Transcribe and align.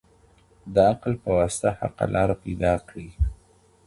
د 0.73 0.75
عقل 0.91 1.13
په 1.23 1.29
واسطه 1.37 1.69
حق 1.79 1.97
لاره 2.13 2.35
پيدا 2.43 2.73
کړئ. 2.87 3.09